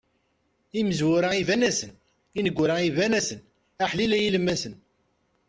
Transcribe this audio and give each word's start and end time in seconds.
Imezwura 0.79 1.29
iban-asen, 1.41 1.91
ineggura 2.39 2.75
iban-asen, 2.89 3.39
aḥlil 3.83 4.11
a 4.15 4.17
yilemmasen. 4.19 4.73